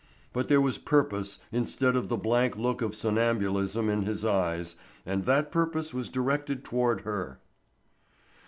But 0.33 0.49
there 0.49 0.59
was 0.59 0.79
purpose 0.79 1.37
instead 1.51 1.95
of 1.95 2.09
the 2.09 2.17
blank 2.17 2.57
look 2.57 2.81
of 2.81 2.95
somnambulism 2.95 3.87
in 3.87 4.01
his 4.07 4.25
eyes, 4.25 4.75
and 5.05 5.25
that 5.25 5.51
purpose 5.51 5.93
was 5.93 6.09
directed 6.09 6.65
toward 6.65 7.01
her. 7.01 7.37